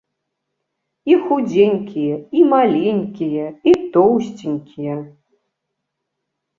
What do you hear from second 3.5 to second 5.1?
і тоўсценькія.